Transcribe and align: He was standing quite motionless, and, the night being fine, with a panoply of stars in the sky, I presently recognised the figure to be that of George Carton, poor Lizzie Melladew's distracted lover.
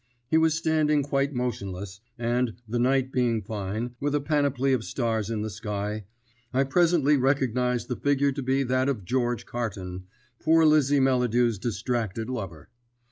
He 0.31 0.37
was 0.39 0.55
standing 0.55 1.03
quite 1.03 1.31
motionless, 1.31 1.99
and, 2.17 2.55
the 2.67 2.79
night 2.79 3.11
being 3.11 3.43
fine, 3.43 3.91
with 3.99 4.15
a 4.15 4.19
panoply 4.19 4.73
of 4.73 4.83
stars 4.83 5.29
in 5.29 5.43
the 5.43 5.49
sky, 5.51 6.05
I 6.51 6.63
presently 6.63 7.17
recognised 7.17 7.87
the 7.87 7.95
figure 7.95 8.31
to 8.31 8.41
be 8.41 8.63
that 8.63 8.89
of 8.89 9.05
George 9.05 9.45
Carton, 9.45 10.05
poor 10.39 10.65
Lizzie 10.65 10.99
Melladew's 10.99 11.59
distracted 11.59 12.31
lover. 12.31 12.69